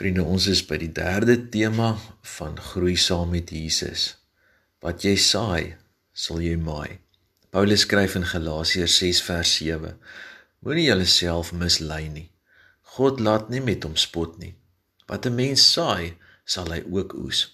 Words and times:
Vriende, 0.00 0.22
ons 0.24 0.46
is 0.48 0.62
by 0.64 0.78
die 0.80 0.94
derde 0.96 1.34
tema 1.52 1.90
van 2.38 2.54
groei 2.56 2.94
saam 2.96 3.34
met 3.34 3.50
Jesus. 3.52 4.14
Wat 4.80 5.02
jy 5.04 5.10
saai, 5.20 5.74
sal 6.16 6.40
jy 6.40 6.54
maai. 6.56 6.96
Paulus 7.52 7.84
skryf 7.84 8.14
in 8.16 8.24
Galasiërs 8.30 8.94
6 9.02 9.20
vers 9.26 9.52
7: 9.58 9.90
Moenie 10.64 10.86
jouself 10.86 11.50
mislei 11.52 12.06
nie. 12.08 12.30
God 12.96 13.20
laat 13.20 13.52
nie 13.52 13.60
met 13.60 13.84
hom 13.84 13.98
spot 14.00 14.40
nie. 14.40 14.54
Wat 15.04 15.28
'n 15.28 15.36
mens 15.36 15.66
saai, 15.74 16.16
sal 16.48 16.72
hy 16.72 16.80
ook 16.88 17.12
oes. 17.20 17.44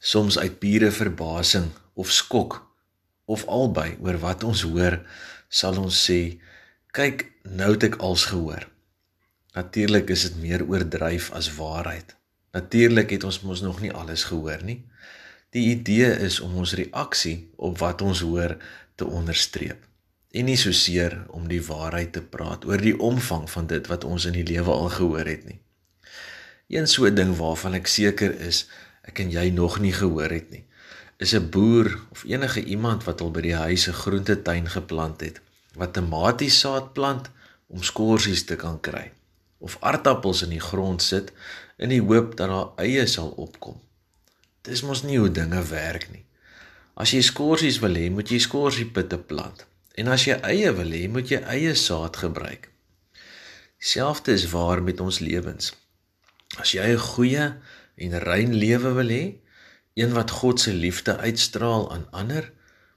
Soms 0.00 0.38
uit 0.42 0.58
pure 0.58 0.90
verbasing 0.90 1.70
of 1.94 2.10
skok 2.10 2.66
of 3.26 3.46
albei 3.46 3.94
oor 4.02 4.18
wat 4.18 4.42
ons 4.42 4.66
hoor, 4.66 4.98
sal 5.48 5.78
ons 5.78 6.02
sê: 6.10 6.42
"Kyk, 6.90 7.30
nou 7.46 7.70
het 7.78 7.84
ek 7.84 8.02
als 8.02 8.26
gehoor." 8.34 8.66
Natuurlik 9.52 10.08
is 10.08 10.22
dit 10.24 10.36
meer 10.40 10.62
oordryf 10.64 11.28
as 11.36 11.50
waarheid. 11.54 12.14
Natuurlik 12.56 13.10
het 13.12 13.24
ons 13.28 13.42
mos 13.44 13.60
nog 13.60 13.82
nie 13.84 13.92
alles 13.92 14.24
gehoor 14.24 14.62
nie. 14.64 14.78
Die 15.52 15.66
idee 15.74 16.08
is 16.24 16.38
om 16.40 16.54
ons 16.56 16.72
reaksie 16.78 17.50
op 17.56 17.76
wat 17.82 18.00
ons 18.00 18.22
hoor 18.24 18.56
te 18.96 19.04
onderstreep 19.04 19.84
en 20.32 20.48
nie 20.48 20.56
so 20.56 20.72
seer 20.72 21.18
om 21.36 21.44
die 21.50 21.60
waarheid 21.60 22.14
te 22.16 22.22
praat 22.24 22.64
oor 22.64 22.80
die 22.80 22.94
omvang 22.96 23.44
van 23.52 23.68
dit 23.68 23.92
wat 23.92 24.08
ons 24.08 24.24
in 24.24 24.38
die 24.38 24.46
lewe 24.48 24.72
al 24.72 24.88
gehoor 24.96 25.28
het 25.28 25.44
nie. 25.44 25.60
Een 26.72 26.88
so 26.88 27.04
'n 27.04 27.14
ding 27.14 27.36
waarvan 27.36 27.74
ek 27.74 27.86
seker 27.86 28.40
is 28.40 28.64
ek 29.04 29.18
en 29.20 29.30
jy 29.30 29.50
nog 29.50 29.80
nie 29.80 29.92
gehoor 29.92 30.32
het 30.32 30.50
nie, 30.50 30.64
is 31.18 31.34
'n 31.34 31.50
boer 31.50 32.00
of 32.10 32.24
enige 32.24 32.64
iemand 32.64 33.04
wat 33.04 33.20
al 33.20 33.30
by 33.30 33.40
die 33.40 33.56
huis 33.56 33.88
'n 33.88 34.00
groentetuin 34.04 34.68
geplant 34.68 35.20
het, 35.20 35.40
wat 35.74 35.92
tomaties 35.92 36.60
saad 36.60 36.92
plant 36.92 37.30
om 37.66 37.82
skorsies 37.82 38.44
te 38.44 38.56
kan 38.56 38.80
kry 38.80 39.12
of 39.62 39.78
aardappels 39.80 40.42
in 40.42 40.50
die 40.54 40.62
grond 40.62 41.02
sit 41.02 41.30
in 41.78 41.92
die 41.94 42.02
hoop 42.02 42.36
dat 42.36 42.50
daar 42.50 42.84
eie 42.84 43.06
sal 43.06 43.30
opkom. 43.38 43.78
Dis 44.66 44.82
mos 44.86 45.02
nie 45.06 45.18
hoe 45.18 45.30
dinge 45.30 45.62
werk 45.70 46.08
nie. 46.10 46.24
As 46.94 47.14
jy 47.14 47.22
skorsies 47.24 47.80
wil 47.82 47.96
hê, 47.98 48.08
moet 48.12 48.30
jy 48.30 48.38
skorsiepitte 48.42 49.18
plant. 49.18 49.64
En 49.98 50.10
as 50.12 50.26
jy 50.28 50.36
eie 50.46 50.70
wil 50.76 50.92
hê, 50.94 51.06
moet 51.08 51.30
jy 51.30 51.40
eie 51.54 51.74
saad 51.78 52.18
gebruik. 52.20 52.68
Dieselfde 53.82 54.34
is 54.36 54.50
waar 54.52 54.82
met 54.82 55.00
ons 55.02 55.18
lewens. 55.24 55.72
As 56.60 56.74
jy 56.76 56.84
'n 56.92 56.98
goeie 56.98 57.46
en 57.96 58.18
rein 58.28 58.54
lewe 58.54 58.92
wil 58.98 59.10
hê, 59.10 59.24
een 59.94 60.12
wat 60.12 60.30
God 60.30 60.60
se 60.60 60.72
liefde 60.72 61.16
uitstraal 61.16 61.92
aan 61.92 62.06
ander, 62.10 62.52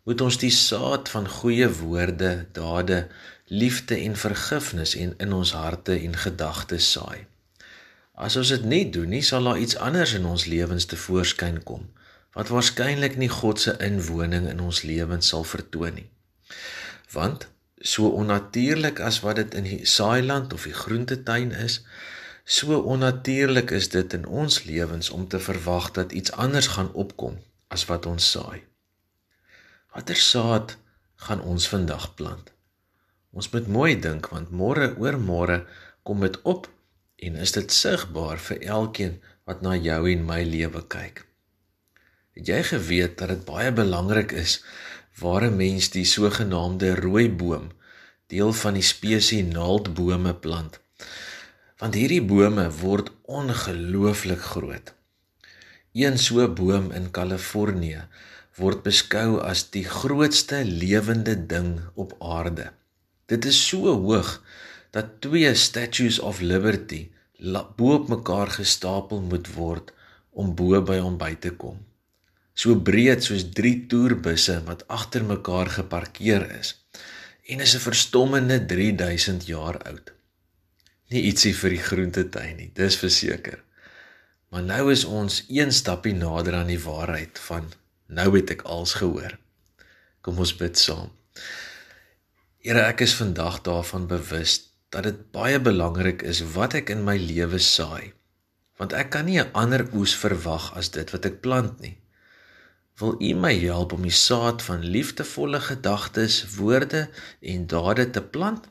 moet 0.06 0.22
ons 0.22 0.38
die 0.38 0.53
saad 0.53 1.09
van 1.09 1.28
goeie 1.30 1.67
woorde, 1.81 2.45
dade, 2.53 3.08
liefde 3.50 3.98
en 3.98 4.16
vergifnis 4.17 4.95
en 4.95 5.14
in 5.22 5.34
ons 5.34 5.53
harte 5.58 5.98
en 5.98 6.17
gedagtes 6.17 6.92
saai. 6.95 7.25
As 8.16 8.38
ons 8.39 8.53
dit 8.53 8.64
nie 8.64 8.86
doen 8.89 9.09
nie, 9.11 9.23
sal 9.26 9.50
daar 9.50 9.59
iets 9.59 9.78
anders 9.81 10.14
in 10.17 10.26
ons 10.26 10.45
lewens 10.50 10.86
te 10.89 10.98
voorskyn 10.98 11.61
kom 11.67 11.89
wat 12.36 12.52
waarskynlik 12.52 13.16
nie 13.16 13.31
God 13.31 13.61
se 13.64 13.73
inwoning 13.80 14.50
in 14.52 14.59
ons 14.59 14.81
lewens 14.83 15.31
sal 15.31 15.45
vertoon 15.48 15.95
nie. 16.02 16.09
Want 17.16 17.48
so 17.80 18.11
onnatuurlik 18.20 19.00
as 19.00 19.22
wat 19.23 19.39
dit 19.39 19.56
in 19.56 19.70
die 19.70 19.80
saailand 19.88 20.53
of 20.53 20.67
die 20.67 20.76
groentetuin 20.76 21.56
is, 21.56 21.80
so 22.44 22.81
onnatuurlik 22.95 23.72
is 23.80 23.88
dit 23.95 24.17
in 24.20 24.28
ons 24.28 24.64
lewens 24.67 25.09
om 25.16 25.28
te 25.31 25.39
verwag 25.39 25.92
dat 25.95 26.11
iets 26.11 26.36
anders 26.48 26.73
gaan 26.76 26.92
opkom 26.94 27.39
as 27.72 27.88
wat 27.88 28.06
ons 28.06 28.31
saai. 28.36 28.66
Watter 29.96 30.18
saad 30.20 30.74
gaan 31.24 31.40
ons 31.48 31.66
vandag 31.72 32.10
plant? 32.20 32.50
Ons 33.32 33.48
moet 33.54 33.68
mooi 33.76 33.94
dink 34.06 34.26
want 34.34 34.50
môre 34.62 34.90
oor 35.00 35.16
môre 35.28 35.56
kom 36.08 36.26
dit 36.26 36.36
op 36.54 36.68
en 37.28 37.38
is 37.46 37.54
dit 37.56 37.76
sigbaar 37.76 38.42
vir 38.48 38.66
elkeen 38.76 39.14
wat 39.48 39.64
na 39.64 39.78
jou 39.80 40.02
en 40.12 40.26
my 40.28 40.42
lewe 40.50 40.82
kyk. 40.96 41.23
Het 42.36 42.52
jy 42.52 42.60
geweet 42.73 43.16
dat 43.22 43.32
dit 43.32 43.48
baie 43.48 43.72
belangrik 43.80 44.36
is 44.44 44.58
waar 45.22 45.48
'n 45.48 45.55
mens 45.64 45.89
die 45.95 46.04
sogenaamde 46.16 46.92
rooi 47.00 47.30
boom, 47.32 47.72
deel 48.28 48.52
van 48.52 48.73
die 48.76 48.88
spesies 48.92 49.48
naaldbome 49.48 50.36
plant? 50.36 50.80
Want 51.80 51.95
hierdie 51.95 52.26
bome 52.34 52.67
word 52.84 53.16
ongelooflik 53.23 54.44
groot. 54.52 54.94
Een 55.94 56.17
so 56.20 56.48
boom 56.52 56.92
in 56.92 57.11
Kalifornië 57.11 58.04
word 58.60 58.83
beskou 58.86 59.39
as 59.43 59.66
die 59.73 59.83
grootste 59.83 60.61
lewende 60.64 61.36
ding 61.36 61.80
op 61.95 62.16
aarde. 62.23 62.71
Dit 63.27 63.45
is 63.45 63.60
so 63.67 63.92
hoog 64.05 64.38
dat 64.95 65.20
twee 65.26 65.52
Statues 65.55 66.20
of 66.20 66.39
Liberty 66.39 67.10
bo 67.76 67.98
op 67.98 68.08
mekaar 68.08 68.54
gestapel 68.55 69.21
moet 69.21 69.49
word 69.55 69.92
om 70.32 70.55
bo 70.55 70.80
by 70.82 71.02
hom 71.04 71.17
by 71.20 71.33
te 71.36 71.52
kom. 71.52 71.82
So 72.55 72.80
breed 72.80 73.26
soos 73.27 73.43
3 73.58 73.73
toerbusse 73.92 74.61
wat 74.70 74.86
agter 74.87 75.26
mekaar 75.27 75.73
geparkeer 75.76 76.48
is 76.60 76.76
en 77.52 77.60
is 77.60 77.76
'n 77.76 77.83
verstommende 77.89 78.66
3000 78.66 79.45
jaar 79.45 79.77
oud. 79.83 80.14
Nie 81.10 81.22
ietsie 81.30 81.54
vir 81.54 81.70
die 81.70 81.86
groentetuin 81.89 82.55
nie, 82.58 82.72
dis 82.73 82.95
verseker. 82.98 83.60
Maar 84.49 84.64
nou 84.64 84.92
is 84.92 85.04
ons 85.05 85.43
een 85.49 85.72
stappie 85.72 86.14
nader 86.14 86.55
aan 86.55 86.72
die 86.72 86.80
waarheid 86.80 87.39
van 87.39 87.70
nou 88.08 88.30
het 88.36 88.52
ek 88.55 88.61
als 88.61 88.93
gehoor. 89.02 89.38
Kom 90.21 90.39
ons 90.42 90.55
bid 90.58 90.77
saam. 90.77 91.11
Here, 92.66 92.82
ek 92.82 93.04
is 93.05 93.14
vandag 93.17 93.61
daarvan 93.66 94.08
bewus 94.10 94.58
dat 94.89 95.04
dit 95.05 95.17
baie 95.36 95.60
belangrik 95.60 96.23
is 96.26 96.42
wat 96.55 96.73
ek 96.80 96.89
in 96.93 97.04
my 97.05 97.17
lewe 97.20 97.60
saai. 97.61 98.14
Want 98.80 98.93
ek 98.93 99.11
kan 99.16 99.26
nie 99.26 99.39
'n 99.39 99.52
ander 99.54 99.86
oes 99.93 100.16
verwag 100.16 100.73
as 100.76 100.89
dit 100.89 101.11
wat 101.11 101.26
ek 101.26 101.42
plant 101.42 101.80
nie. 101.82 101.98
Wil 102.99 103.16
U 103.21 103.33
my 103.36 103.54
help 103.60 103.93
om 103.93 104.02
die 104.02 104.17
saad 104.17 104.61
van 104.64 104.86
liefdevolle 104.95 105.60
gedagtes, 105.60 106.55
woorde 106.55 107.10
en 107.42 107.67
dade 107.67 108.10
te 108.10 108.22
plant 108.22 108.67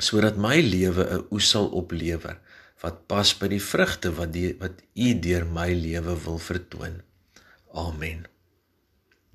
sodat 0.00 0.36
my 0.36 0.60
lewe 0.60 1.04
'n 1.04 1.26
oes 1.30 1.50
sal 1.50 1.68
oplewer 1.68 2.38
wat 2.82 3.06
pas 3.06 3.34
by 3.38 3.48
die 3.48 3.62
vrugte 3.62 4.12
wat 4.16 4.32
die 4.32 4.56
wat 4.60 4.82
U 4.94 5.08
deur 5.26 5.44
my 5.44 5.72
lewe 5.72 6.14
wil 6.24 6.38
vertoon. 6.38 7.02
Amen. 7.74 8.26